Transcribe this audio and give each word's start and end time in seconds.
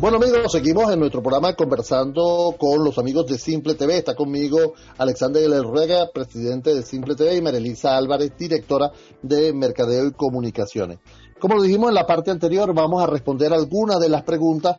Bueno 0.00 0.16
amigos, 0.16 0.50
seguimos 0.50 0.90
en 0.90 0.98
nuestro 0.98 1.20
programa 1.20 1.54
conversando 1.54 2.56
con 2.58 2.82
los 2.82 2.96
amigos 2.96 3.26
de 3.26 3.36
Simple 3.36 3.74
TV. 3.74 3.98
Está 3.98 4.14
conmigo 4.14 4.72
Alexander 4.96 5.46
Ruega, 5.62 6.10
presidente 6.10 6.74
de 6.74 6.82
Simple 6.82 7.16
TV, 7.16 7.36
y 7.36 7.42
Marilisa 7.42 7.98
Álvarez, 7.98 8.32
directora 8.34 8.92
de 9.20 9.52
Mercadeo 9.52 10.06
y 10.06 10.12
Comunicaciones. 10.12 11.00
Como 11.38 11.56
lo 11.56 11.62
dijimos 11.62 11.90
en 11.90 11.96
la 11.96 12.06
parte 12.06 12.30
anterior, 12.30 12.72
vamos 12.74 13.02
a 13.02 13.08
responder 13.08 13.52
algunas 13.52 14.00
de 14.00 14.08
las 14.08 14.22
preguntas 14.22 14.78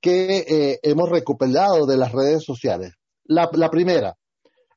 que 0.00 0.38
eh, 0.38 0.80
hemos 0.82 1.10
recopilado 1.10 1.84
de 1.84 1.98
las 1.98 2.12
redes 2.12 2.42
sociales. 2.42 2.94
La, 3.24 3.50
la 3.52 3.68
primera, 3.68 4.16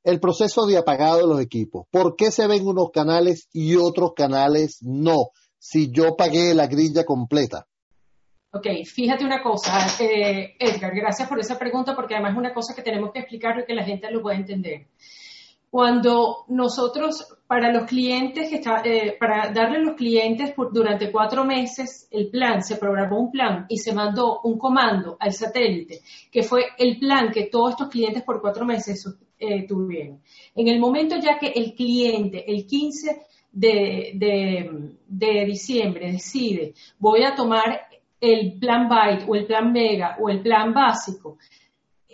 el 0.04 0.20
proceso 0.20 0.66
de 0.66 0.78
apagado 0.78 1.20
de 1.20 1.28
los 1.28 1.40
equipos. 1.40 1.86
¿Por 1.90 2.18
qué 2.18 2.32
se 2.32 2.48
ven 2.48 2.68
unos 2.68 2.90
canales 2.92 3.48
y 3.54 3.78
otros 3.78 4.12
canales 4.14 4.80
no? 4.82 5.30
Si 5.58 5.90
yo 5.90 6.18
pagué 6.18 6.54
la 6.54 6.68
grilla 6.68 7.06
completa. 7.06 7.66
Ok, 8.56 8.68
fíjate 8.86 9.26
una 9.26 9.44
cosa, 9.44 9.86
eh, 10.00 10.56
Edgar, 10.58 10.96
gracias 10.96 11.28
por 11.28 11.38
esa 11.38 11.60
pregunta 11.60 11.94
porque 11.94 12.14
además 12.14 12.32
es 12.32 12.38
una 12.38 12.54
cosa 12.54 12.74
que 12.74 12.84
tenemos 12.84 13.12
que 13.12 13.20
explicar 13.20 13.60
y 13.60 13.66
que 13.66 13.76
la 13.76 13.84
gente 13.84 14.10
lo 14.10 14.22
pueda 14.22 14.38
entender. 14.38 14.88
Cuando 15.70 16.46
nosotros, 16.48 17.36
para 17.48 17.70
los 17.74 17.84
clientes, 17.84 18.48
que 18.48 18.56
está, 18.56 18.82
eh, 18.86 19.18
para 19.20 19.52
darle 19.52 19.80
a 19.80 19.82
los 19.82 19.96
clientes 19.96 20.54
durante 20.72 21.12
cuatro 21.12 21.44
meses 21.44 22.08
el 22.10 22.30
plan, 22.30 22.64
se 22.64 22.78
programó 22.78 23.20
un 23.20 23.30
plan 23.30 23.66
y 23.68 23.78
se 23.78 23.94
mandó 23.94 24.40
un 24.46 24.58
comando 24.58 25.18
al 25.20 25.34
satélite, 25.34 26.00
que 26.32 26.44
fue 26.44 26.64
el 26.78 26.98
plan 26.98 27.34
que 27.34 27.48
todos 27.48 27.72
estos 27.72 27.90
clientes 27.90 28.24
por 28.24 28.40
cuatro 28.40 28.64
meses 28.64 29.06
eh, 29.38 29.68
tuvieron. 29.68 30.22
En 30.56 30.70
el 30.70 30.80
momento 30.80 31.18
ya 31.18 31.38
que 31.38 31.48
el 31.48 31.74
cliente, 31.74 32.50
el 32.50 32.66
15 32.66 33.22
de, 33.52 34.12
de, 34.16 34.96
de 35.08 35.46
diciembre, 35.46 36.12
decide, 36.12 36.74
voy 37.00 37.24
a 37.24 37.36
tomar 37.36 37.85
el 38.20 38.58
plan 38.60 38.88
Byte 38.88 39.26
o 39.28 39.36
el 39.36 39.46
plan 39.46 39.72
Mega 39.72 40.18
o 40.20 40.30
el 40.30 40.42
plan 40.42 40.74
básico 40.74 41.38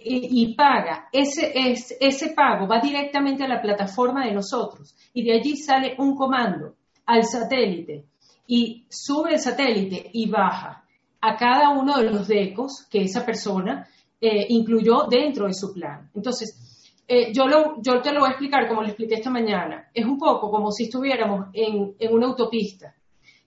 y, 0.04 0.56
paga, 0.56 1.10
ese, 1.12 1.52
es, 1.54 1.96
ese 2.00 2.30
pago 2.30 2.68
va 2.68 2.80
directamente 2.80 3.44
a 3.44 3.48
la 3.48 3.62
plataforma 3.62 4.26
de 4.26 4.34
nosotros 4.34 4.96
y 5.14 5.24
de 5.24 5.34
allí 5.34 5.56
sale 5.58 5.96
un 6.00 6.16
comando 6.16 6.76
al 7.06 7.24
satélite 7.24 8.06
y 8.48 8.86
sube 8.90 9.34
el 9.34 9.40
satélite 9.40 10.10
y 10.12 10.28
baja 10.28 10.84
a 11.22 11.38
cada 11.38 11.70
uno 11.70 11.98
de 11.98 12.10
los 12.10 12.28
decos 12.28 12.88
que 12.90 13.04
esa 13.04 13.24
persona 13.24 13.88
eh, 14.20 14.48
incluyó 14.50 15.04
dentro 15.10 15.46
de 15.46 15.54
su 15.54 15.72
plan. 15.72 16.10
Entonces, 16.16 16.94
eh, 17.08 17.32
yo, 17.34 17.46
lo, 17.48 17.82
yo 17.82 18.02
te 18.02 18.12
lo 18.12 18.22
voy 18.22 18.30
a 18.30 18.32
explicar 18.32 18.68
como 18.68 18.82
lo 18.82 18.88
expliqué 18.88 19.16
esta 19.16 19.30
mañana. 19.30 19.90
Es 19.94 20.06
un 20.06 20.18
poco 20.18 20.50
como 20.50 20.72
si 20.72 20.86
estuviéramos 20.86 21.48
en, 21.54 21.96
en 22.00 22.14
una 22.14 22.28
autopista. 22.28 22.96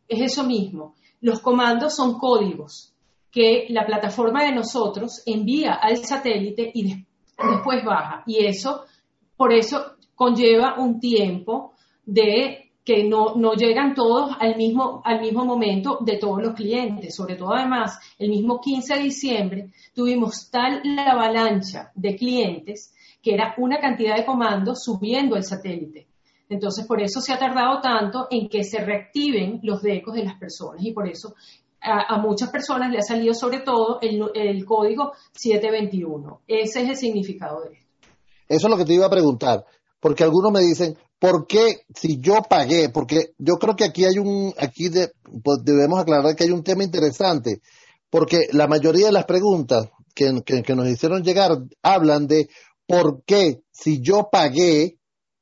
Es 0.06 0.20
eso 0.20 0.44
mismo. 0.44 0.94
Los 1.24 1.40
comandos 1.40 1.96
son 1.96 2.18
códigos 2.18 2.92
que 3.30 3.64
la 3.70 3.86
plataforma 3.86 4.44
de 4.44 4.52
nosotros 4.52 5.22
envía 5.24 5.72
al 5.72 5.96
satélite 6.04 6.70
y 6.74 7.06
después 7.38 7.82
baja. 7.82 8.22
Y 8.26 8.44
eso, 8.44 8.82
por 9.34 9.50
eso 9.54 9.94
conlleva 10.14 10.78
un 10.78 11.00
tiempo 11.00 11.72
de 12.04 12.72
que 12.84 13.04
no, 13.04 13.36
no, 13.36 13.54
llegan 13.54 13.94
todos 13.94 14.36
al 14.38 14.56
mismo, 14.56 15.00
al 15.02 15.22
mismo 15.22 15.46
momento 15.46 15.96
de 16.02 16.18
todos 16.18 16.42
los 16.42 16.52
clientes. 16.52 17.16
Sobre 17.16 17.36
todo, 17.36 17.54
además, 17.54 17.98
el 18.18 18.28
mismo 18.28 18.60
15 18.60 18.94
de 18.94 19.02
diciembre 19.02 19.70
tuvimos 19.94 20.50
tal 20.50 20.82
la 20.84 21.12
avalancha 21.12 21.90
de 21.94 22.16
clientes 22.16 22.94
que 23.22 23.32
era 23.32 23.54
una 23.56 23.78
cantidad 23.78 24.14
de 24.14 24.26
comandos 24.26 24.84
subiendo 24.84 25.36
el 25.36 25.42
satélite. 25.42 26.06
Entonces, 26.48 26.86
por 26.86 27.00
eso 27.02 27.20
se 27.20 27.32
ha 27.32 27.38
tardado 27.38 27.80
tanto 27.80 28.26
en 28.30 28.48
que 28.48 28.64
se 28.64 28.78
reactiven 28.78 29.60
los 29.62 29.82
decos 29.82 30.14
de 30.14 30.24
las 30.24 30.38
personas 30.38 30.84
y 30.84 30.92
por 30.92 31.08
eso 31.08 31.34
a, 31.84 32.18
muchas 32.18 32.50
personas 32.50 32.90
le 32.90 32.98
ha 32.98 33.02
salido 33.02 33.34
sobre 33.34 33.60
todo 33.60 33.98
el, 34.00 34.64
código 34.64 35.12
721. 35.32 36.42
Ese 36.46 36.82
es 36.82 36.88
el 36.88 36.96
significado 36.96 37.62
de 37.62 37.76
esto. 37.76 37.86
Eso 38.48 38.66
es 38.66 38.70
lo 38.70 38.76
que 38.76 38.84
te 38.84 38.94
iba 38.94 39.06
a 39.06 39.10
preguntar, 39.10 39.64
porque 40.00 40.24
algunos 40.24 40.52
me 40.52 40.60
dicen, 40.60 40.96
¿por 41.18 41.46
qué 41.46 41.82
si 41.94 42.18
yo 42.20 42.42
pagué? 42.48 42.88
Porque 42.90 43.34
yo 43.38 43.54
creo 43.54 43.74
que 43.76 43.84
aquí 43.84 44.04
hay 44.04 44.18
un, 44.18 44.52
aquí 44.58 44.90
pues 45.42 45.58
debemos 45.64 46.00
aclarar 46.00 46.34
que 46.36 46.44
hay 46.44 46.50
un 46.50 46.62
tema 46.62 46.84
interesante, 46.84 47.60
porque 48.10 48.40
la 48.52 48.66
mayoría 48.66 49.06
de 49.06 49.12
las 49.12 49.24
preguntas 49.24 49.88
que, 50.14 50.42
que 50.44 50.74
nos 50.74 50.88
hicieron 50.88 51.22
llegar 51.22 51.52
hablan 51.82 52.26
de 52.26 52.48
por 52.86 53.22
qué 53.24 53.62
si 53.72 54.00
yo 54.00 54.28
pagué, 54.30 54.98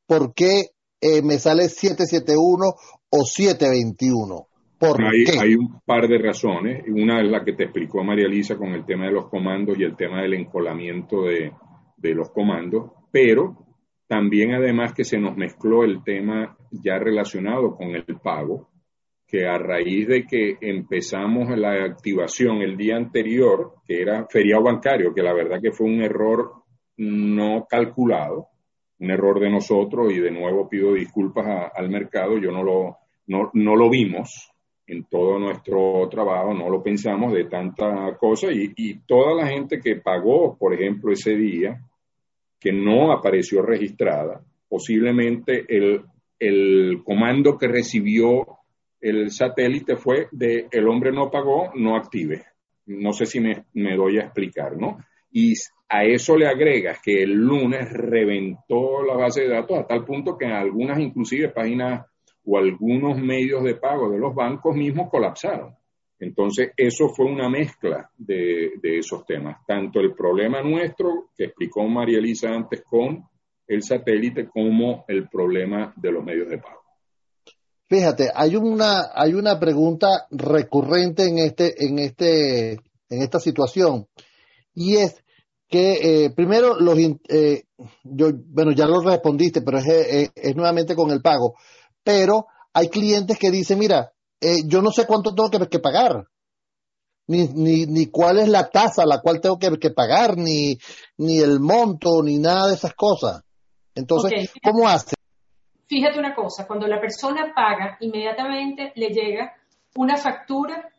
por 0.06 0.32
qué 0.34 0.70
eh, 1.02 1.20
me 1.20 1.38
sale 1.38 1.68
771 1.68 2.64
o 3.10 3.24
721. 3.24 4.46
¿Por 4.78 5.02
hay, 5.02 5.24
hay 5.38 5.54
un 5.54 5.80
par 5.84 6.08
de 6.08 6.18
razones. 6.18 6.84
Una 6.88 7.20
es 7.20 7.28
la 7.28 7.44
que 7.44 7.52
te 7.52 7.64
explicó 7.64 8.02
María 8.02 8.26
Elisa 8.26 8.56
con 8.56 8.68
el 8.68 8.84
tema 8.86 9.06
de 9.06 9.12
los 9.12 9.28
comandos 9.28 9.78
y 9.78 9.82
el 9.82 9.96
tema 9.96 10.22
del 10.22 10.34
encolamiento 10.34 11.22
de, 11.24 11.52
de 11.96 12.14
los 12.14 12.30
comandos, 12.30 12.90
pero 13.10 13.56
también 14.06 14.52
además 14.52 14.92
que 14.92 15.04
se 15.04 15.18
nos 15.18 15.36
mezcló 15.36 15.84
el 15.84 16.02
tema 16.04 16.56
ya 16.70 16.98
relacionado 16.98 17.74
con 17.76 17.94
el 17.94 18.04
pago, 18.22 18.70
que 19.26 19.46
a 19.46 19.56
raíz 19.56 20.06
de 20.06 20.26
que 20.26 20.58
empezamos 20.60 21.48
la 21.56 21.84
activación 21.84 22.60
el 22.60 22.76
día 22.76 22.96
anterior, 22.96 23.76
que 23.86 24.02
era 24.02 24.26
feriado 24.28 24.64
bancario, 24.64 25.14
que 25.14 25.22
la 25.22 25.32
verdad 25.32 25.60
que 25.62 25.72
fue 25.72 25.86
un 25.86 26.02
error 26.02 26.62
no 26.98 27.66
calculado, 27.68 28.48
un 29.02 29.10
error 29.10 29.40
de 29.40 29.50
nosotros 29.50 30.12
y 30.12 30.20
de 30.20 30.30
nuevo 30.30 30.68
pido 30.68 30.94
disculpas 30.94 31.72
al 31.74 31.90
mercado, 31.90 32.38
yo 32.38 32.52
no 32.52 32.62
lo, 32.62 32.98
no, 33.26 33.76
lo 33.76 33.90
vimos 33.90 34.52
en 34.86 35.04
todo 35.04 35.40
nuestro 35.40 36.08
trabajo, 36.08 36.54
no 36.54 36.70
lo 36.70 36.82
pensamos 36.84 37.32
de 37.32 37.46
tanta 37.46 38.16
cosa 38.16 38.52
y, 38.52 38.72
y 38.76 39.00
toda 39.00 39.34
la 39.34 39.48
gente 39.48 39.80
que 39.80 39.96
pagó, 39.96 40.56
por 40.56 40.72
ejemplo, 40.72 41.12
ese 41.12 41.34
día, 41.34 41.80
que 42.60 42.72
no 42.72 43.10
apareció 43.12 43.60
registrada, 43.62 44.40
posiblemente 44.68 45.64
el, 45.68 46.02
el 46.38 47.02
comando 47.04 47.58
que 47.58 47.66
recibió 47.66 48.44
el 49.00 49.32
satélite 49.32 49.96
fue 49.96 50.28
de 50.30 50.68
el 50.70 50.86
hombre 50.86 51.10
no 51.10 51.28
pagó, 51.28 51.72
no 51.74 51.96
active. 51.96 52.44
No 52.86 53.12
sé 53.12 53.26
si 53.26 53.40
me, 53.40 53.64
me 53.74 53.96
doy 53.96 54.18
a 54.18 54.26
explicar, 54.26 54.76
¿no? 54.76 54.98
Y 55.32 55.54
a 55.88 56.04
eso 56.04 56.36
le 56.36 56.46
agregas 56.46 57.00
que 57.02 57.22
el 57.22 57.32
lunes 57.32 57.90
reventó 57.92 59.02
la 59.02 59.14
base 59.14 59.42
de 59.42 59.48
datos 59.48 59.78
a 59.78 59.86
tal 59.86 60.04
punto 60.04 60.38
que 60.38 60.46
en 60.46 60.52
algunas 60.52 60.98
inclusive 60.98 61.48
páginas 61.50 62.06
o 62.44 62.58
algunos 62.58 63.18
medios 63.18 63.62
de 63.62 63.76
pago 63.76 64.10
de 64.10 64.18
los 64.18 64.34
bancos 64.34 64.74
mismos 64.74 65.10
colapsaron. 65.10 65.74
Entonces, 66.18 66.70
eso 66.76 67.08
fue 67.08 67.26
una 67.26 67.48
mezcla 67.48 68.08
de, 68.16 68.70
esos 68.80 69.26
temas, 69.26 69.58
tanto 69.66 69.98
el 69.98 70.14
problema 70.14 70.62
nuestro, 70.62 71.30
que 71.36 71.46
explicó 71.46 71.84
María 71.88 72.18
Elisa 72.18 72.48
antes 72.48 72.82
con 72.82 73.24
el 73.66 73.82
satélite, 73.82 74.48
como 74.48 75.04
el 75.08 75.28
problema 75.28 75.92
de 75.96 76.12
los 76.12 76.24
medios 76.24 76.48
de 76.48 76.58
pago. 76.58 76.80
Fíjate, 77.88 78.30
hay 78.32 78.54
una, 78.54 79.10
hay 79.12 79.34
una 79.34 79.58
pregunta 79.58 80.26
recurrente 80.30 81.24
en 81.24 81.38
este, 81.38 81.84
en 81.84 81.98
este, 81.98 82.72
en 82.74 83.22
esta 83.22 83.40
situación, 83.40 84.06
y 84.74 84.98
es 84.98 85.21
que 85.72 86.24
eh, 86.24 86.30
primero 86.30 86.78
los 86.78 86.98
eh, 86.98 87.64
yo 88.04 88.30
bueno 88.32 88.72
ya 88.72 88.84
lo 88.86 89.00
respondiste 89.00 89.62
pero 89.62 89.78
es, 89.78 89.88
eh, 89.88 90.30
es, 90.34 90.54
nuevamente 90.54 90.94
con 90.94 91.10
el 91.10 91.22
pago. 91.22 91.54
Pero 92.04 92.46
hay 92.74 92.88
clientes 92.88 93.38
que 93.38 93.50
dicen 93.50 93.78
mira 93.78 94.12
yo 94.66 94.82
no 94.82 94.90
sé 94.90 95.06
cuánto 95.06 95.34
tengo 95.34 95.68
que, 95.68 95.78
pagar 95.78 96.26
ni, 97.28 97.46
ni, 97.46 97.86
ni 97.86 98.06
cuál 98.06 98.40
es 98.40 98.48
la 98.48 98.68
tasa 98.68 99.04
a 99.04 99.06
la 99.06 99.20
cual 99.20 99.40
tengo 99.40 99.56
que, 99.58 99.90
pagar 99.90 100.36
ni 100.36 100.76
ni 101.18 101.38
el 101.38 101.60
monto 101.60 102.22
ni 102.24 102.38
nada 102.38 102.66
de 102.66 102.74
esas 102.74 102.92
cosas 102.94 103.42
entonces 103.94 104.52
cómo 104.60 104.88
hace 104.88 105.14
fíjate 105.86 106.18
una 106.18 106.34
cosa 106.34 106.66
cuando 106.66 106.88
la 106.88 107.00
persona 107.00 107.52
paga 107.54 107.98
inmediatamente 108.00 108.92
le 108.96 109.10
llega 109.10 109.54
una 109.94 110.16
factura 110.16 110.91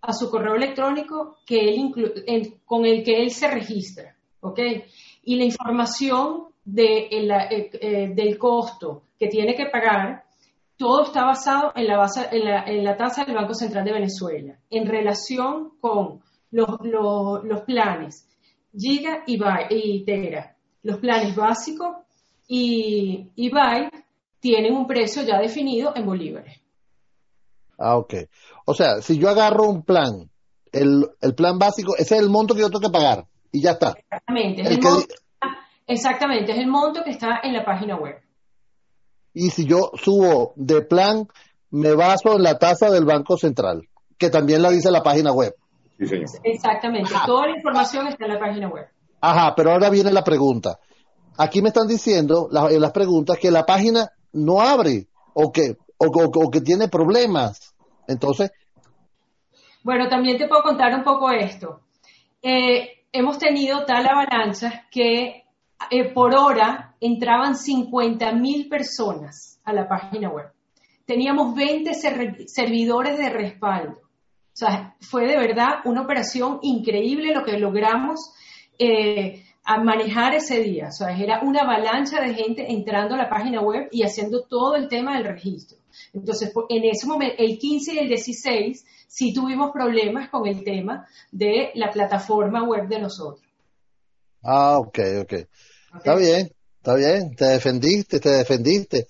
a 0.00 0.12
su 0.12 0.30
correo 0.30 0.54
electrónico 0.54 1.38
que 1.44 1.60
él 1.60 2.60
con 2.64 2.84
el 2.84 3.02
que 3.02 3.22
él 3.22 3.30
se 3.30 3.50
registra, 3.50 4.16
¿ok? 4.40 4.60
Y 5.24 5.36
la 5.36 5.44
información 5.44 6.48
de, 6.64 7.08
eh, 7.10 7.70
eh, 7.80 8.08
del 8.14 8.38
costo 8.38 9.04
que 9.18 9.28
tiene 9.28 9.54
que 9.54 9.66
pagar, 9.66 10.24
todo 10.76 11.02
está 11.02 11.24
basado 11.24 11.72
en 11.74 11.86
la, 11.88 11.96
base, 11.96 12.28
en 12.30 12.84
la, 12.84 12.96
tasa 12.96 13.24
del 13.24 13.34
Banco 13.34 13.54
Central 13.54 13.84
de 13.84 13.92
Venezuela, 13.92 14.58
en 14.70 14.86
relación 14.86 15.72
con 15.80 16.20
los, 16.50 16.68
los, 16.82 17.60
planes 17.62 18.28
Giga 18.72 19.24
y, 19.26 19.38
y 19.70 20.04
Tera. 20.04 20.54
Los 20.82 20.98
planes 20.98 21.34
básicos 21.34 21.96
y, 22.46 23.28
y 23.34 23.50
tienen 24.40 24.74
un 24.74 24.86
precio 24.86 25.22
ya 25.22 25.38
definido 25.38 25.92
en 25.96 26.06
bolívares. 26.06 26.60
Ah, 27.78 27.96
ok. 27.96 28.14
O 28.66 28.74
sea, 28.74 29.00
si 29.00 29.18
yo 29.18 29.28
agarro 29.30 29.68
un 29.68 29.82
plan, 29.82 30.28
el, 30.72 31.08
el 31.20 31.34
plan 31.34 31.58
básico, 31.58 31.96
ese 31.96 32.16
es 32.16 32.22
el 32.22 32.28
monto 32.28 32.54
que 32.54 32.60
yo 32.60 32.70
tengo 32.70 32.80
que 32.80 32.90
pagar 32.90 33.26
y 33.52 33.62
ya 33.62 33.72
está. 33.72 33.94
Exactamente. 33.98 34.62
Es 34.62 34.70
el, 34.70 34.82
monto, 34.82 35.14
exactamente, 35.86 36.52
es 36.52 36.58
el 36.58 36.66
monto 36.66 37.02
que 37.04 37.10
está 37.10 37.40
en 37.42 37.54
la 37.54 37.64
página 37.64 37.96
web. 37.96 38.16
Y 39.32 39.50
si 39.50 39.66
yo 39.66 39.92
subo 39.94 40.52
de 40.56 40.82
plan, 40.82 41.28
me 41.70 41.94
baso 41.94 42.34
en 42.34 42.42
la 42.42 42.58
tasa 42.58 42.90
del 42.90 43.04
Banco 43.04 43.36
Central, 43.36 43.88
que 44.18 44.30
también 44.30 44.62
la 44.62 44.70
dice 44.70 44.90
la 44.90 45.02
página 45.02 45.32
web. 45.32 45.54
Sí, 45.98 46.06
señor. 46.06 46.26
Exactamente. 46.42 47.10
Toda 47.26 47.46
la 47.46 47.56
información 47.56 48.06
está 48.08 48.26
en 48.26 48.34
la 48.34 48.40
página 48.40 48.68
web. 48.68 48.86
Ajá, 49.20 49.54
pero 49.56 49.72
ahora 49.72 49.90
viene 49.90 50.12
la 50.12 50.24
pregunta. 50.24 50.78
Aquí 51.36 51.62
me 51.62 51.68
están 51.68 51.86
diciendo 51.86 52.48
en 52.70 52.80
las 52.80 52.92
preguntas 52.92 53.38
que 53.38 53.50
la 53.50 53.64
página 53.64 54.10
no 54.32 54.60
abre 54.60 55.06
o 55.34 55.52
que, 55.52 55.76
o, 55.98 56.50
que 56.50 56.60
tiene 56.60 56.88
problemas. 56.88 57.67
Entonces. 58.08 58.50
Bueno, 59.84 60.08
también 60.08 60.36
te 60.38 60.48
puedo 60.48 60.62
contar 60.62 60.92
un 60.94 61.04
poco 61.04 61.30
esto. 61.30 61.82
Eh, 62.42 63.04
hemos 63.12 63.38
tenido 63.38 63.84
tal 63.84 64.06
avalancha 64.06 64.86
que 64.90 65.44
eh, 65.90 66.12
por 66.12 66.34
hora 66.34 66.96
entraban 67.00 67.56
50 67.56 68.32
mil 68.32 68.68
personas 68.68 69.60
a 69.64 69.72
la 69.72 69.88
página 69.88 70.28
web. 70.28 70.50
Teníamos 71.04 71.54
20 71.54 71.94
servidores 72.46 73.16
de 73.16 73.30
respaldo. 73.30 73.98
O 74.00 74.56
sea, 74.58 74.96
fue 75.00 75.26
de 75.26 75.38
verdad 75.38 75.80
una 75.84 76.02
operación 76.02 76.58
increíble 76.62 77.32
lo 77.32 77.44
que 77.44 77.58
logramos 77.58 78.32
eh, 78.78 79.44
a 79.64 79.78
manejar 79.78 80.34
ese 80.34 80.60
día. 80.62 80.88
O 80.88 80.92
sea, 80.92 81.16
era 81.16 81.40
una 81.42 81.60
avalancha 81.60 82.20
de 82.20 82.34
gente 82.34 82.72
entrando 82.72 83.14
a 83.14 83.18
la 83.18 83.28
página 83.28 83.60
web 83.60 83.88
y 83.92 84.02
haciendo 84.02 84.42
todo 84.44 84.74
el 84.74 84.88
tema 84.88 85.16
del 85.16 85.24
registro. 85.24 85.78
Entonces, 86.12 86.52
en 86.68 86.84
ese 86.84 87.06
momento, 87.06 87.36
el 87.38 87.58
15 87.58 87.94
y 87.94 87.98
el 87.98 88.08
16, 88.08 88.84
sí 89.06 89.32
tuvimos 89.32 89.72
problemas 89.72 90.28
con 90.30 90.46
el 90.46 90.62
tema 90.64 91.06
de 91.30 91.70
la 91.74 91.90
plataforma 91.90 92.64
web 92.64 92.88
de 92.88 93.00
nosotros. 93.00 93.44
Ah, 94.42 94.78
ok, 94.78 94.98
ok. 95.22 95.32
Está 95.96 96.16
bien, 96.16 96.50
está 96.76 96.94
bien. 96.94 97.34
Te 97.34 97.44
defendiste, 97.46 98.20
te 98.20 98.30
defendiste. 98.30 99.06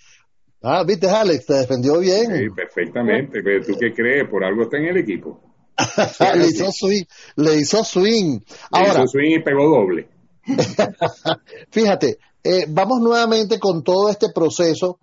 Ah, 0.63 0.83
viste, 0.85 1.09
Alex, 1.09 1.47
te 1.47 1.55
defendió 1.55 1.99
bien. 2.01 2.37
Sí, 2.37 2.51
perfectamente. 2.51 3.41
Pero 3.43 3.65
¿tú 3.65 3.73
qué 3.79 3.93
crees? 3.93 4.29
Por 4.29 4.45
algo 4.45 4.63
está 4.63 4.79
en 4.79 4.87
el 4.87 4.97
equipo. 4.97 5.41
le 6.35 6.47
hizo 6.47 6.71
swing. 6.73 7.05
Le 7.37 7.57
hizo 7.57 7.85
swing. 7.85 8.41
Ahora, 8.71 8.95
le 8.95 8.99
hizo 9.01 9.07
swing 9.09 9.31
y 9.39 9.43
pegó 9.43 9.69
doble. 9.69 10.09
fíjate, 11.71 12.19
eh, 12.43 12.65
vamos 12.69 13.01
nuevamente 13.01 13.59
con 13.59 13.85
todo 13.85 14.09
este 14.09 14.29
proceso. 14.35 14.99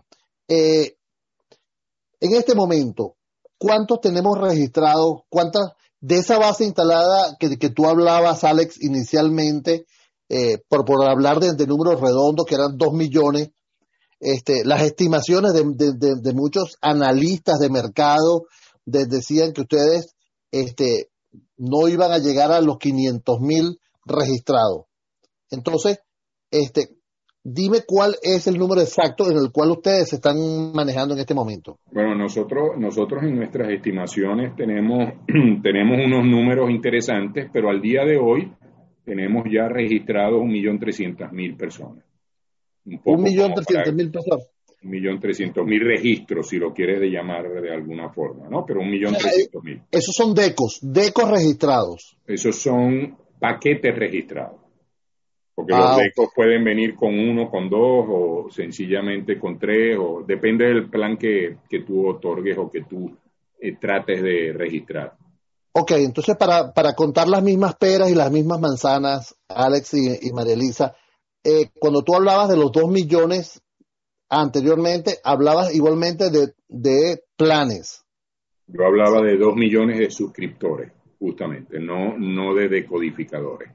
Eh, 0.47 0.94
en 2.25 2.35
este 2.35 2.55
momento, 2.55 3.15
¿cuántos 3.57 4.01
tenemos 4.01 4.37
registrados? 4.37 5.21
¿Cuántas 5.29 5.73
de 6.01 6.17
esa 6.17 6.37
base 6.37 6.65
instalada 6.65 7.35
que, 7.39 7.69
tú 7.69 7.87
hablabas, 7.87 8.43
Alex, 8.43 8.81
inicialmente, 8.81 9.85
eh, 10.29 10.59
por, 10.67 10.85
por 10.85 11.07
hablar 11.07 11.39
de, 11.39 11.65
números 11.65 11.99
redondos, 11.99 12.45
que 12.45 12.55
eran 12.55 12.77
dos 12.77 12.93
millones, 12.93 13.49
este, 14.19 14.63
las 14.65 14.83
estimaciones 14.83 15.53
de, 15.53 16.33
muchos 16.33 16.77
analistas 16.81 17.59
de 17.59 17.69
mercado 17.69 18.45
decían 18.85 19.51
que 19.51 19.61
ustedes 19.61 20.15
este, 20.51 21.09
no 21.57 21.87
iban 21.87 22.11
a 22.11 22.19
llegar 22.19 22.51
a 22.51 22.61
los 22.61 22.77
500 22.77 23.39
mil 23.39 23.79
registrados. 24.05 24.85
Entonces, 25.49 25.99
este, 26.51 26.89
dime 27.45 27.81
cuál 27.85 28.15
es 28.23 28.47
el 28.47 28.57
número 28.57 28.81
exacto 28.81 29.29
en 29.29 29.37
el 29.37 29.51
cual 29.51 29.71
ustedes 29.71 30.09
se 30.09 30.15
están 30.15 30.35
manejando 30.73 31.13
en 31.13 31.19
este 31.19 31.35
momento. 31.35 31.77
Bueno, 31.91 32.15
nosotros, 32.15 32.71
nosotros 32.77 33.23
en 33.23 33.35
nuestras 33.35 33.69
estimaciones 33.69 34.55
tenemos, 34.55 35.13
tenemos 35.63 35.99
unos 36.03 36.25
números 36.25 36.71
interesantes, 36.71 37.47
pero 37.53 37.69
al 37.69 37.81
día 37.81 38.03
de 38.03 38.17
hoy 38.17 38.51
tenemos 39.05 39.45
ya 39.51 39.67
registrados 39.67 40.41
un 40.41 40.49
millón 40.49 40.79
trescientas 40.79 41.31
mil 41.31 41.55
personas. 41.55 42.03
Un, 42.83 43.21
millón 43.21 43.53
trescientas 43.53 43.93
mil 43.93 44.11
personas. 44.11 44.47
Un 44.83 44.89
millón 44.89 45.19
trescientos 45.19 45.65
mil 45.65 45.81
registros, 45.81 46.49
si 46.49 46.57
lo 46.57 46.73
quieres 46.73 46.99
de 46.99 47.11
llamar 47.11 47.47
de 47.49 47.73
alguna 47.73 48.09
forma, 48.09 48.49
¿no? 48.49 48.65
Pero 48.65 48.81
un 48.81 48.89
millón 48.89 49.13
trescientos 49.13 49.63
mil. 49.63 49.81
Esos 49.91 50.15
son 50.15 50.33
DECOS, 50.33 50.79
DECOS 50.81 51.29
registrados. 51.29 52.17
Esos 52.25 52.55
son 52.55 53.15
paquetes 53.39 53.95
registrados. 53.95 54.64
Porque 55.55 55.71
los 55.71 55.85
ah, 55.85 55.97
DECOS 55.97 56.29
pueden 56.35 56.65
venir 56.65 56.95
con 56.95 57.17
uno, 57.17 57.49
con 57.49 57.69
dos, 57.69 58.05
o 58.09 58.47
sencillamente 58.51 59.39
con 59.39 59.57
tres, 59.57 59.97
o 59.97 60.21
depende 60.27 60.65
del 60.65 60.89
plan 60.89 61.17
que, 61.17 61.59
que 61.69 61.79
tú 61.79 62.05
otorgues 62.07 62.57
o 62.57 62.69
que 62.69 62.81
tú 62.81 63.15
eh, 63.59 63.77
trates 63.79 64.21
de 64.21 64.51
registrar. 64.53 65.15
Ok, 65.71 65.91
entonces 65.91 66.35
para, 66.37 66.73
para 66.73 66.93
contar 66.93 67.27
las 67.27 67.41
mismas 67.41 67.75
peras 67.75 68.09
y 68.09 68.15
las 68.15 68.31
mismas 68.31 68.59
manzanas, 68.59 69.35
Alex 69.47 69.93
y, 69.93 70.31
María 70.33 70.53
Elisa, 70.53 70.95
eh, 71.43 71.69
cuando 71.79 72.01
tú 72.01 72.15
hablabas 72.15 72.49
de 72.49 72.57
los 72.57 72.71
dos 72.71 72.89
millones 72.89 73.61
anteriormente, 74.29 75.19
hablabas 75.23 75.73
igualmente 75.73 76.29
de, 76.29 76.53
de 76.67 77.23
planes. 77.37 78.05
Yo 78.67 78.85
hablaba 78.85 79.21
de 79.21 79.37
dos 79.37 79.55
millones 79.55 79.99
de 79.99 80.09
suscriptores, 80.09 80.91
justamente, 81.19 81.79
no, 81.79 82.17
no 82.17 82.53
de 82.55 82.67
decodificadores. 82.67 83.69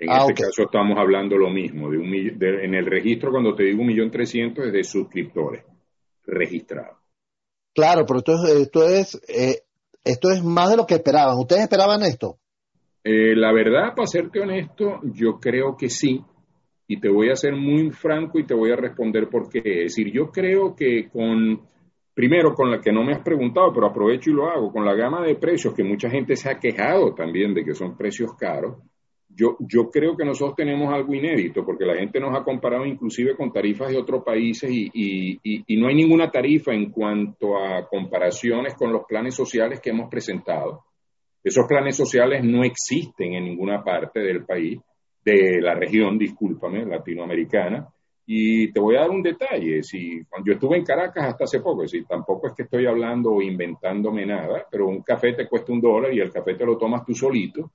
En 0.00 0.10
ah, 0.10 0.26
este 0.28 0.44
caso 0.44 0.62
estamos 0.62 0.96
hablando 0.96 1.36
lo 1.36 1.50
mismo, 1.50 1.90
de 1.90 1.98
un 1.98 2.14
en 2.14 2.74
el 2.74 2.86
registro 2.86 3.32
cuando 3.32 3.54
te 3.54 3.64
digo 3.64 3.80
un 3.80 3.88
millón 3.88 4.10
trescientos 4.10 4.66
es 4.66 4.72
de 4.72 4.84
suscriptores 4.84 5.64
registrados. 6.24 6.98
Claro, 7.74 8.04
pero 8.06 8.18
esto 8.18 8.32
es, 8.34 8.60
esto 8.60 8.88
es 8.88 9.20
eh, 9.28 9.62
esto 10.04 10.30
es 10.30 10.42
más 10.42 10.70
de 10.70 10.76
lo 10.76 10.86
que 10.86 10.94
esperaban. 10.94 11.36
¿Ustedes 11.38 11.62
esperaban 11.62 12.02
esto? 12.02 12.38
Eh, 13.04 13.34
la 13.36 13.52
verdad, 13.52 13.94
para 13.94 14.06
serte 14.06 14.40
honesto, 14.40 15.00
yo 15.02 15.38
creo 15.40 15.76
que 15.76 15.88
sí. 15.88 16.20
Y 16.86 16.98
te 17.00 17.10
voy 17.10 17.30
a 17.30 17.36
ser 17.36 17.54
muy 17.54 17.90
franco 17.90 18.38
y 18.38 18.46
te 18.46 18.54
voy 18.54 18.70
a 18.70 18.76
responder 18.76 19.28
por 19.28 19.48
qué. 19.50 19.58
Es 19.58 19.94
decir, 19.94 20.10
yo 20.10 20.30
creo 20.30 20.74
que 20.74 21.08
con, 21.10 21.60
primero 22.14 22.54
con 22.54 22.70
la 22.70 22.80
que 22.80 22.92
no 22.92 23.04
me 23.04 23.12
has 23.12 23.22
preguntado, 23.22 23.72
pero 23.72 23.86
aprovecho 23.86 24.30
y 24.30 24.34
lo 24.34 24.48
hago, 24.48 24.72
con 24.72 24.84
la 24.84 24.94
gama 24.94 25.26
de 25.26 25.34
precios 25.34 25.74
que 25.74 25.84
mucha 25.84 26.08
gente 26.08 26.36
se 26.36 26.50
ha 26.50 26.58
quejado 26.58 27.14
también 27.14 27.52
de 27.52 27.64
que 27.64 27.74
son 27.74 27.96
precios 27.96 28.34
caros, 28.34 28.78
yo, 29.38 29.56
yo 29.60 29.88
creo 29.88 30.16
que 30.16 30.24
nosotros 30.24 30.56
tenemos 30.56 30.92
algo 30.92 31.14
inédito, 31.14 31.64
porque 31.64 31.86
la 31.86 31.94
gente 31.94 32.18
nos 32.18 32.36
ha 32.36 32.42
comparado 32.42 32.84
inclusive 32.84 33.36
con 33.36 33.52
tarifas 33.52 33.90
de 33.90 33.96
otros 33.96 34.24
países 34.24 34.68
y, 34.68 35.40
no 35.76 35.86
hay 35.86 35.94
ninguna 35.94 36.28
tarifa 36.28 36.74
en 36.74 36.90
cuanto 36.90 37.56
a 37.56 37.86
comparaciones 37.88 38.74
con 38.74 38.92
los 38.92 39.04
planes 39.06 39.36
sociales 39.36 39.80
que 39.80 39.90
hemos 39.90 40.10
presentado. 40.10 40.86
Esos 41.44 41.66
planes 41.68 41.94
sociales 41.94 42.42
no 42.42 42.64
existen 42.64 43.34
en 43.34 43.44
ninguna 43.44 43.84
parte 43.84 44.18
del 44.18 44.44
país, 44.44 44.80
de 45.24 45.60
la 45.60 45.74
región, 45.74 46.18
discúlpame, 46.18 46.84
latinoamericana. 46.84 47.86
Y 48.26 48.72
te 48.72 48.80
voy 48.80 48.96
a 48.96 49.02
dar 49.02 49.10
un 49.10 49.22
detalle. 49.22 49.84
Si, 49.84 50.20
yo 50.44 50.52
estuve 50.52 50.78
en 50.78 50.84
Caracas 50.84 51.24
hasta 51.24 51.44
hace 51.44 51.60
poco, 51.60 51.84
es 51.84 51.92
tampoco 52.08 52.48
es 52.48 52.54
que 52.54 52.64
estoy 52.64 52.86
hablando 52.86 53.30
o 53.30 53.40
inventándome 53.40 54.26
nada, 54.26 54.66
pero 54.68 54.88
un 54.88 55.02
café 55.02 55.32
te 55.32 55.46
cuesta 55.46 55.72
un 55.72 55.80
dólar 55.80 56.12
y 56.12 56.18
el 56.18 56.32
café 56.32 56.54
te 56.54 56.66
lo 56.66 56.76
tomas 56.76 57.04
tú 57.06 57.14
solito 57.14 57.70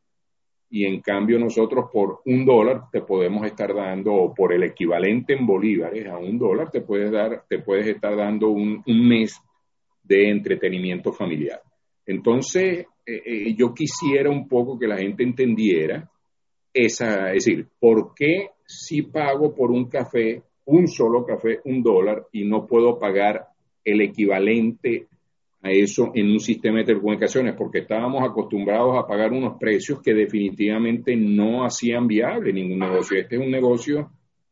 y 0.76 0.86
en 0.86 1.02
cambio 1.02 1.38
nosotros 1.38 1.86
por 1.94 2.22
un 2.26 2.46
dólar 2.46 2.86
te 2.92 3.02
podemos 3.02 3.46
estar 3.46 3.76
dando, 3.76 4.12
o 4.12 4.34
por 4.34 4.54
el 4.54 4.64
equivalente 4.64 5.34
en 5.34 5.46
bolívares 5.46 6.08
a 6.08 6.18
un 6.18 6.40
dólar, 6.40 6.72
te 6.72 6.82
puedes, 6.82 7.12
dar, 7.12 7.44
te 7.48 7.60
puedes 7.60 7.86
estar 7.86 8.16
dando 8.18 8.50
un, 8.50 8.82
mes 8.88 9.40
de 10.02 10.32
entretenimiento 10.32 11.14
familiar. 11.14 11.62
Entonces, 12.08 12.88
eh, 13.06 13.22
eh, 13.24 13.56
yo 13.56 13.72
quisiera 13.72 14.32
un 14.32 14.48
poco 14.48 14.80
que 14.80 14.88
la 14.88 14.98
gente 14.98 15.22
entendiera 15.22 16.10
esa, 16.74 17.32
es 17.34 17.46
decir, 17.46 17.68
¿por 17.80 18.16
qué 18.16 18.50
si 18.66 19.04
pago 19.04 19.54
por 19.54 19.70
un 19.70 19.88
café, 19.88 20.42
un 20.66 20.88
solo 20.88 21.24
café, 21.24 21.60
un 21.66 21.84
dólar, 21.84 22.26
y 22.32 22.46
no 22.46 22.66
puedo 22.66 22.98
pagar 22.98 23.46
el 23.86 24.02
equivalente 24.02 25.06
a 25.64 25.72
eso 25.72 26.12
en 26.14 26.30
un 26.30 26.42
sistema 26.42 26.80
de 26.80 26.86
telecomunicaciones, 26.86 27.56
porque 27.58 27.80
estábamos 27.80 28.22
acostumbrados 28.22 28.98
a 28.98 29.08
pagar 29.08 29.32
unos 29.32 29.58
precios 29.58 30.02
que 30.02 30.14
definitivamente 30.14 31.16
no 31.16 31.64
hacían 31.64 32.06
viable 32.06 32.52
ningún 32.52 32.80
negocio. 32.80 33.18
Este 33.18 33.38
es 33.38 33.42
un 33.42 33.50
negocio 33.50 34.12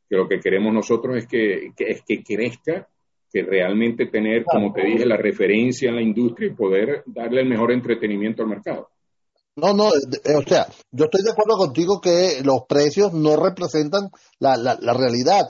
que 0.10 0.16
lo 0.16 0.28
que 0.28 0.40
queremos 0.40 0.74
nosotros 0.74 1.18
es 1.18 1.28
que, 1.28 1.72
es 1.78 2.02
que 2.08 2.24
crezca, 2.24 2.88
que 3.30 3.44
realmente 3.44 4.06
tener, 4.06 4.46
como 4.46 4.72
te 4.72 4.86
dije, 4.86 5.06
la 5.06 5.18
referencia 5.18 5.90
en 5.90 5.96
la 5.96 6.02
industria 6.02 6.48
y 6.48 6.56
poder 6.56 7.04
darle 7.06 7.42
el 7.42 7.50
mejor 7.50 7.74
entretenimiento 7.74 8.44
al 8.44 8.50
mercado. 8.50 8.90
No, 9.58 9.74
no, 9.74 9.90
eh, 9.90 10.36
o 10.38 10.44
sea, 10.48 10.66
yo 10.92 11.06
estoy 11.06 11.24
de 11.24 11.32
acuerdo 11.32 11.58
contigo 11.58 12.00
que 12.00 12.42
los 12.44 12.62
precios 12.70 13.12
no 13.12 13.36
representan 13.36 14.10
la, 14.40 14.56
la, 14.56 14.78
la 14.80 14.94
realidad. 14.94 15.44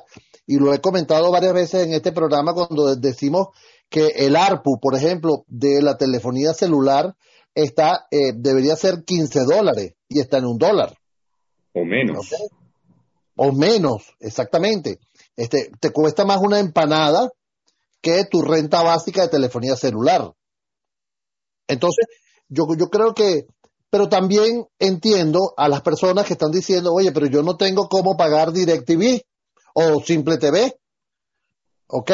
Y 0.47 0.57
lo 0.57 0.73
he 0.73 0.81
comentado 0.81 1.31
varias 1.31 1.53
veces 1.53 1.85
en 1.85 1.93
este 1.93 2.11
programa 2.11 2.53
cuando 2.53 2.95
decimos 2.95 3.49
que 3.91 4.07
el 4.15 4.37
ARPU, 4.37 4.79
por 4.79 4.95
ejemplo, 4.95 5.43
de 5.47 5.81
la 5.81 5.97
telefonía 5.97 6.53
celular 6.53 7.13
está 7.53 8.07
eh, 8.09 8.31
debería 8.33 8.77
ser 8.77 9.03
15 9.03 9.43
dólares 9.43 9.95
y 10.07 10.21
está 10.21 10.37
en 10.37 10.45
un 10.45 10.57
dólar. 10.57 10.97
O 11.73 11.83
menos. 11.83 12.33
O 13.35 13.51
menos, 13.51 14.15
exactamente. 14.21 14.99
Este, 15.35 15.71
te 15.79 15.91
cuesta 15.91 16.23
más 16.23 16.39
una 16.41 16.59
empanada 16.59 17.29
que 17.99 18.23
tu 18.23 18.41
renta 18.41 18.81
básica 18.81 19.23
de 19.23 19.27
telefonía 19.27 19.75
celular. 19.75 20.33
Entonces, 21.67 22.05
yo, 22.47 22.63
yo 22.77 22.89
creo 22.89 23.13
que, 23.13 23.45
pero 23.89 24.07
también 24.07 24.67
entiendo 24.79 25.53
a 25.57 25.67
las 25.67 25.81
personas 25.81 26.25
que 26.25 26.33
están 26.33 26.51
diciendo, 26.51 26.93
oye, 26.93 27.11
pero 27.11 27.25
yo 27.25 27.43
no 27.43 27.57
tengo 27.57 27.89
cómo 27.89 28.15
pagar 28.15 28.53
DirecTV 28.53 29.19
o 29.73 30.01
Simple 30.01 30.37
TV. 30.37 30.77
¿Ok? 31.87 32.11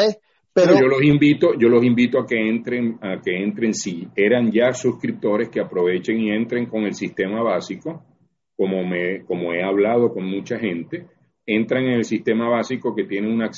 Pero 0.64 0.80
yo 0.80 0.86
los 0.86 1.02
invito, 1.02 1.54
yo 1.58 1.68
los 1.68 1.84
invito 1.84 2.18
a 2.18 2.26
que 2.26 2.36
entren, 2.36 2.98
a 3.00 3.20
que 3.20 3.36
entren 3.36 3.74
si 3.74 4.08
eran 4.16 4.50
ya 4.50 4.72
suscriptores, 4.72 5.48
que 5.48 5.60
aprovechen 5.60 6.20
y 6.20 6.30
entren 6.30 6.66
con 6.66 6.84
el 6.84 6.94
sistema 6.94 7.42
básico, 7.42 8.02
como 8.56 8.84
me, 8.84 9.24
como 9.24 9.52
he 9.52 9.62
hablado 9.62 10.12
con 10.12 10.24
mucha 10.24 10.58
gente, 10.58 11.06
entran 11.46 11.84
en 11.84 11.92
el 11.92 12.04
sistema 12.04 12.48
básico 12.48 12.94
que 12.94 13.04
tiene 13.04 13.28
un 13.28 13.48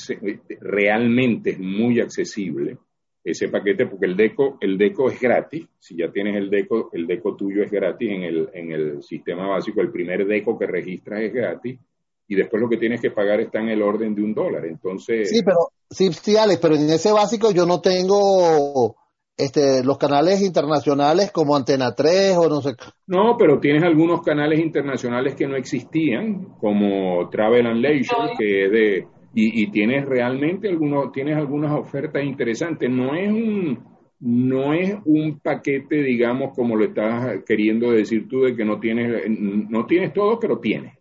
realmente 0.61 1.51
es 1.51 1.59
muy 1.59 1.99
accesible 1.99 2.77
ese 3.23 3.49
paquete 3.49 3.85
porque 3.85 4.07
el 4.07 4.15
deco 4.15 4.57
el 4.61 4.77
deco 4.77 5.09
es 5.09 5.19
gratis. 5.19 5.67
Si 5.79 5.95
ya 5.95 6.11
tienes 6.11 6.35
el 6.35 6.49
deco 6.49 6.89
el 6.93 7.05
deco 7.05 7.35
tuyo 7.35 7.63
es 7.63 7.71
gratis 7.71 8.09
en 8.09 8.23
el 8.23 8.49
en 8.53 8.71
el 8.71 9.03
sistema 9.03 9.47
básico. 9.47 9.81
El 9.81 9.91
primer 9.91 10.25
deco 10.25 10.57
que 10.57 10.65
registras 10.65 11.21
es 11.21 11.33
gratis 11.33 11.79
y 12.27 12.35
después 12.35 12.61
lo 12.61 12.69
que 12.69 12.77
tienes 12.77 13.01
que 13.01 13.11
pagar 13.11 13.39
está 13.41 13.59
en 13.59 13.69
el 13.69 13.81
orden 13.81 14.15
de 14.15 14.23
un 14.23 14.33
dólar. 14.33 14.65
Entonces 14.65 15.29
sí 15.29 15.41
pero 15.45 15.57
sí 15.91 16.11
sí 16.13 16.37
Alex 16.37 16.59
pero 16.61 16.75
en 16.75 16.89
ese 16.89 17.11
básico 17.11 17.51
yo 17.51 17.65
no 17.65 17.81
tengo 17.81 18.95
este, 19.37 19.83
los 19.83 19.97
canales 19.97 20.41
internacionales 20.41 21.31
como 21.31 21.55
Antena 21.55 21.95
3 21.95 22.37
o 22.37 22.49
no 22.49 22.61
sé. 22.61 22.75
No, 23.07 23.35
pero 23.37 23.59
tienes 23.59 23.83
algunos 23.83 24.21
canales 24.21 24.59
internacionales 24.59 25.35
que 25.35 25.47
no 25.47 25.55
existían, 25.55 26.55
como 26.59 27.27
Travel 27.29 27.65
and 27.65 27.81
Leisure, 27.81 28.33
que 28.37 28.65
es 28.65 28.71
de 28.71 29.07
y, 29.33 29.71
tienes 29.71 30.05
realmente 30.05 30.67
algunos 30.67 31.11
tienes 31.13 31.37
algunas 31.37 31.71
ofertas 31.71 32.23
interesantes. 32.23 32.89
No 32.89 33.15
es 33.15 33.29
un 33.29 33.79
no 34.19 34.73
es 34.73 34.95
un 35.05 35.39
paquete, 35.39 36.03
digamos, 36.03 36.53
como 36.53 36.75
lo 36.75 36.85
estás 36.85 37.43
queriendo 37.45 37.91
decir 37.91 38.27
tú, 38.27 38.41
de 38.41 38.55
que 38.55 38.65
no 38.65 38.79
tienes 38.79 39.23
no 39.27 39.85
tienes 39.85 40.13
todo, 40.13 40.39
pero 40.39 40.59
tienes. 40.59 40.93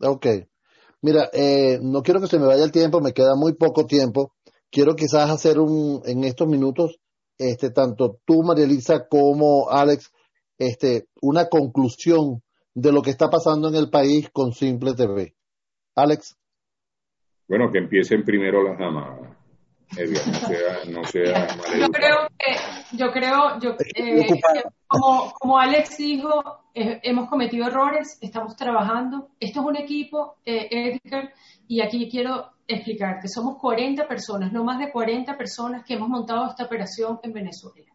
Ok. 0.00 0.26
Mira, 1.02 1.30
eh, 1.32 1.78
no 1.82 2.02
quiero 2.02 2.20
que 2.20 2.26
se 2.26 2.38
me 2.38 2.46
vaya 2.46 2.64
el 2.64 2.72
tiempo, 2.72 3.00
me 3.00 3.12
queda 3.12 3.34
muy 3.34 3.54
poco 3.54 3.86
tiempo. 3.86 4.34
Quiero 4.70 4.94
quizás 4.94 5.30
hacer 5.30 5.58
un 5.58 6.02
en 6.04 6.24
estos 6.24 6.46
minutos 6.46 7.00
este, 7.40 7.70
tanto 7.70 8.20
tú, 8.26 8.42
María 8.42 8.66
Elisa, 8.66 9.08
como 9.08 9.70
Alex, 9.70 10.12
este, 10.58 11.06
una 11.22 11.48
conclusión 11.48 12.42
de 12.74 12.92
lo 12.92 13.00
que 13.00 13.10
está 13.10 13.30
pasando 13.30 13.68
en 13.68 13.76
el 13.76 13.88
país 13.88 14.28
con 14.30 14.52
Simple 14.52 14.92
TV. 14.92 15.34
Alex. 15.96 16.36
Bueno, 17.48 17.72
que 17.72 17.78
empiecen 17.78 18.24
primero 18.24 18.62
las 18.62 18.78
damas. 18.78 19.20
no 20.90 21.04
sea, 21.04 21.48
yo 21.78 21.88
creo 21.88 22.28
que, 22.38 22.52
yo 22.92 23.12
creo, 23.12 23.58
yo, 23.60 23.76
eh, 23.94 24.26
como, 24.86 25.32
como 25.38 25.58
Alex 25.58 25.96
dijo, 25.98 26.60
eh, 26.74 27.00
hemos 27.02 27.28
cometido 27.28 27.66
errores, 27.66 28.18
estamos 28.20 28.56
trabajando. 28.56 29.28
Esto 29.38 29.60
es 29.60 29.66
un 29.66 29.76
equipo, 29.76 30.36
eh, 30.44 30.98
Edgar, 31.04 31.32
y 31.68 31.80
aquí 31.80 32.08
quiero 32.10 32.50
explicarte, 32.66 33.28
somos 33.28 33.58
40 33.58 34.06
personas, 34.06 34.52
no 34.52 34.64
más 34.64 34.78
de 34.78 34.92
40 34.92 35.36
personas 35.36 35.84
que 35.84 35.94
hemos 35.94 36.08
montado 36.08 36.46
esta 36.46 36.64
operación 36.64 37.18
en 37.22 37.32
Venezuela. 37.32 37.90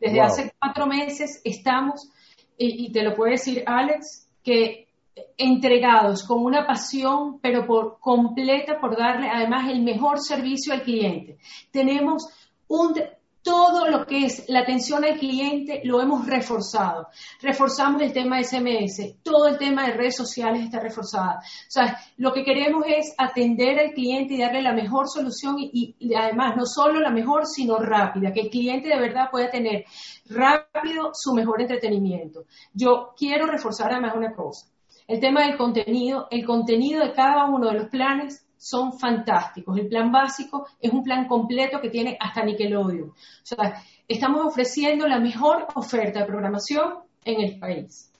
Desde 0.00 0.20
hace 0.20 0.52
cuatro 0.58 0.86
meses 0.86 1.40
estamos, 1.44 2.10
y, 2.56 2.90
te 2.92 3.02
lo 3.02 3.14
puede 3.14 3.32
decir 3.32 3.62
Alex, 3.66 4.28
que 4.42 4.88
entregados 5.36 6.24
con 6.24 6.44
una 6.44 6.66
pasión, 6.66 7.40
pero 7.40 7.66
por 7.66 7.98
completa 7.98 8.80
por 8.80 8.96
darle 8.96 9.28
además 9.28 9.68
el 9.70 9.82
mejor 9.82 10.20
servicio 10.20 10.72
al 10.72 10.82
cliente. 10.82 11.38
Tenemos 11.72 12.28
un, 12.68 12.94
todo 13.42 13.88
lo 13.88 14.06
que 14.06 14.26
es 14.26 14.44
la 14.48 14.60
atención 14.60 15.04
al 15.04 15.18
cliente 15.18 15.80
lo 15.84 16.00
hemos 16.00 16.26
reforzado. 16.26 17.08
Reforzamos 17.40 18.02
el 18.02 18.12
tema 18.12 18.38
de 18.38 18.44
SMS, 18.44 19.22
todo 19.22 19.46
el 19.48 19.58
tema 19.58 19.86
de 19.86 19.94
redes 19.94 20.16
sociales 20.16 20.62
está 20.62 20.80
reforzado. 20.80 21.38
O 21.38 21.70
sea, 21.70 21.98
lo 22.16 22.32
que 22.32 22.44
queremos 22.44 22.84
es 22.86 23.14
atender 23.16 23.78
al 23.78 23.92
cliente 23.92 24.34
y 24.34 24.40
darle 24.40 24.62
la 24.62 24.72
mejor 24.72 25.08
solución 25.08 25.56
y, 25.58 25.96
además 26.16 26.56
no 26.56 26.66
solo 26.66 27.00
la 27.00 27.10
mejor, 27.10 27.46
sino 27.46 27.78
rápida, 27.78 28.32
que 28.32 28.40
el 28.40 28.50
cliente 28.50 28.88
de 28.88 28.98
verdad 28.98 29.30
pueda 29.30 29.50
tener 29.50 29.84
rápido 30.28 31.10
su 31.12 31.32
mejor 31.32 31.60
entretenimiento. 31.60 32.44
Yo 32.72 33.14
quiero 33.16 33.46
reforzar 33.46 33.92
además 33.92 34.14
una 34.16 34.34
cosa. 34.34 34.66
El 35.06 35.20
tema 35.20 35.46
del 35.46 35.56
contenido, 35.56 36.28
el 36.30 36.44
contenido 36.44 37.02
de 37.02 37.12
cada 37.12 37.46
uno 37.46 37.68
de 37.68 37.78
los 37.78 37.88
planes 37.88 38.47
son 38.58 38.98
fantásticos. 38.98 39.78
El 39.78 39.88
plan 39.88 40.12
básico 40.12 40.66
es 40.80 40.92
un 40.92 41.02
plan 41.02 41.26
completo 41.26 41.80
que 41.80 41.90
tiene 41.90 42.16
hasta 42.20 42.44
Nickelodeon. 42.44 43.10
O 43.10 43.14
sea, 43.42 43.82
estamos 44.06 44.44
ofreciendo 44.44 45.06
la 45.06 45.20
mejor 45.20 45.66
oferta 45.74 46.20
de 46.20 46.26
programación 46.26 46.94
en 47.24 47.40
el 47.40 47.58
país. 47.58 48.12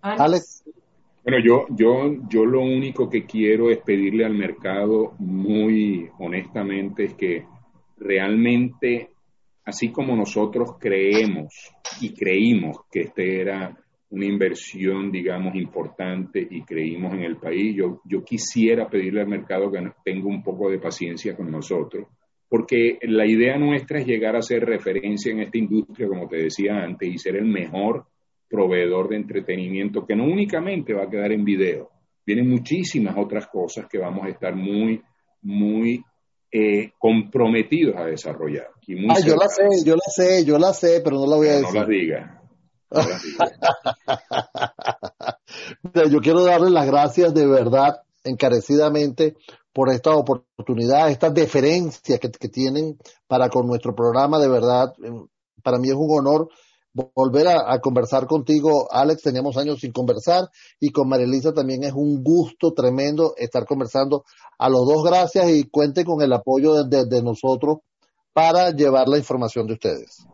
Alex. 0.00 0.64
Bueno, 1.24 1.38
yo, 1.44 1.66
yo, 1.70 2.28
yo 2.28 2.44
lo 2.44 2.60
único 2.60 3.10
que 3.10 3.26
quiero 3.26 3.68
es 3.68 3.78
pedirle 3.78 4.24
al 4.24 4.34
mercado 4.34 5.14
muy 5.18 6.08
honestamente 6.20 7.06
es 7.06 7.14
que 7.14 7.44
realmente, 7.96 9.10
así 9.64 9.90
como 9.90 10.14
nosotros 10.14 10.76
creemos 10.78 11.52
y 12.00 12.14
creímos 12.14 12.78
que 12.92 13.00
este 13.00 13.40
era 13.40 13.76
una 14.10 14.24
inversión, 14.24 15.10
digamos, 15.10 15.54
importante 15.56 16.46
y 16.48 16.62
creímos 16.62 17.12
en 17.14 17.22
el 17.22 17.36
país. 17.36 17.74
Yo, 17.76 18.00
yo 18.04 18.22
quisiera 18.24 18.88
pedirle 18.88 19.22
al 19.22 19.28
mercado 19.28 19.70
que 19.70 19.80
tenga 20.04 20.26
un 20.26 20.42
poco 20.42 20.70
de 20.70 20.78
paciencia 20.78 21.36
con 21.36 21.50
nosotros, 21.50 22.06
porque 22.48 22.98
la 23.02 23.26
idea 23.26 23.58
nuestra 23.58 23.98
es 23.98 24.06
llegar 24.06 24.36
a 24.36 24.42
ser 24.42 24.64
referencia 24.64 25.32
en 25.32 25.40
esta 25.40 25.58
industria, 25.58 26.08
como 26.08 26.28
te 26.28 26.36
decía 26.36 26.82
antes, 26.82 27.08
y 27.08 27.18
ser 27.18 27.36
el 27.36 27.46
mejor 27.46 28.06
proveedor 28.48 29.08
de 29.08 29.16
entretenimiento, 29.16 30.06
que 30.06 30.14
no 30.14 30.24
únicamente 30.24 30.94
va 30.94 31.04
a 31.04 31.10
quedar 31.10 31.32
en 31.32 31.44
video, 31.44 31.90
vienen 32.24 32.48
muchísimas 32.48 33.16
otras 33.18 33.48
cosas 33.48 33.86
que 33.90 33.98
vamos 33.98 34.24
a 34.24 34.28
estar 34.28 34.54
muy, 34.54 35.02
muy 35.42 36.04
eh, 36.52 36.92
comprometidos 36.98 37.96
a 37.96 38.04
desarrollar. 38.04 38.68
ah, 39.08 39.20
yo 39.26 39.34
la 39.34 39.48
sé, 39.48 39.84
yo 39.84 39.94
la 39.94 40.10
sé, 40.14 40.44
yo 40.44 40.58
la 40.58 40.72
sé, 40.72 41.00
pero 41.02 41.16
no 41.16 41.26
la 41.26 41.36
voy 41.36 41.48
a 41.48 41.56
decir. 41.56 41.74
No 41.74 41.80
la 41.80 41.86
diga. 41.86 42.42
Yo 46.10 46.20
quiero 46.20 46.44
darles 46.44 46.70
las 46.70 46.86
gracias 46.86 47.34
de 47.34 47.46
verdad, 47.46 48.02
encarecidamente, 48.24 49.36
por 49.72 49.90
esta 49.90 50.14
oportunidad, 50.14 51.10
esta 51.10 51.30
deferencia 51.30 52.18
que, 52.18 52.28
tienen 52.48 52.98
para 53.26 53.50
con 53.50 53.66
nuestro 53.66 53.94
programa. 53.94 54.38
De 54.38 54.48
verdad, 54.48 54.94
em, 55.02 55.26
para 55.62 55.78
mí 55.78 55.88
es 55.88 55.94
un 55.94 56.18
honor 56.18 56.48
volver 57.14 57.46
a, 57.48 57.78
conversar 57.80 58.26
contigo, 58.26 58.88
Alex. 58.90 59.22
Teníamos 59.22 59.58
años 59.58 59.80
sin 59.80 59.92
conversar 59.92 60.48
y 60.80 60.90
con 60.90 61.08
Marilisa 61.08 61.52
también 61.52 61.84
es 61.84 61.92
un 61.92 62.24
gusto 62.24 62.72
tremendo 62.72 63.34
estar 63.36 63.66
conversando. 63.66 64.24
A 64.58 64.70
los 64.70 64.86
dos, 64.86 65.04
gracias 65.04 65.50
y 65.50 65.64
cuente 65.64 66.04
con 66.04 66.22
el 66.22 66.32
apoyo 66.32 66.84
de 66.84 67.22
nosotros 67.22 67.78
para 68.32 68.70
llevar 68.70 69.08
la 69.08 69.18
información 69.18 69.66
de 69.66 69.74
ustedes. 69.74 70.26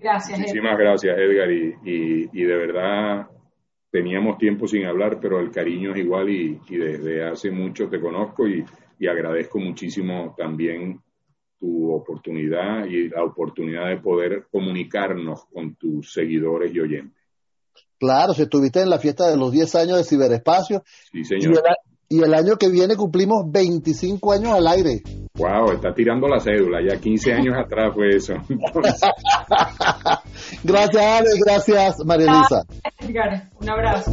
Gracias. 0.00 0.38
Muchísimas 0.38 0.78
gracias, 0.78 1.18
Edgar. 1.18 1.50
Y, 1.50 2.26
de 2.32 2.56
verdad 2.56 3.26
teníamos 3.90 4.36
tiempo 4.36 4.68
sin 4.68 4.84
hablar, 4.84 5.18
pero 5.18 5.40
el 5.40 5.50
cariño 5.50 5.92
es 5.92 5.98
igual 5.98 6.28
y, 6.28 6.60
desde 6.68 7.26
hace 7.26 7.50
mucho 7.50 7.88
te 7.88 8.00
conozco 8.00 8.46
y, 8.46 8.64
agradezco 9.08 9.58
muchísimo 9.58 10.34
también 10.36 11.00
tu 11.58 11.92
oportunidad 11.92 12.84
y 12.84 13.08
la 13.08 13.24
oportunidad 13.24 13.88
de 13.88 13.96
poder 13.96 14.46
comunicarnos 14.50 15.46
con 15.46 15.74
tus 15.74 16.12
seguidores 16.12 16.72
y 16.74 16.80
oyentes. 16.80 17.18
Claro, 17.98 18.32
si 18.32 18.42
estuviste 18.42 18.80
en 18.80 18.90
la 18.90 18.98
fiesta 18.98 19.28
de 19.28 19.36
los 19.36 19.50
10 19.50 19.74
años 19.74 19.98
de 19.98 20.04
Ciberespacio. 20.04 20.84
Sí, 21.10 21.24
señor. 21.24 21.62
Y 22.10 22.22
el 22.22 22.32
año 22.32 22.56
que 22.56 22.70
viene 22.70 22.96
cumplimos 22.96 23.44
25 23.50 24.32
años 24.32 24.52
al 24.52 24.66
aire. 24.66 25.02
Wow, 25.34 25.72
está 25.72 25.92
tirando 25.92 26.26
la 26.26 26.40
cédula, 26.40 26.78
ya 26.80 26.98
15 26.98 27.34
años 27.34 27.54
atrás 27.64 27.92
fue 27.94 28.16
eso. 28.16 28.34
gracias, 30.64 31.04
Ale, 31.04 31.28
gracias, 31.44 31.96
María 32.06 32.26
Elisa. 32.26 32.64
Un 33.60 33.68
abrazo. 33.68 34.10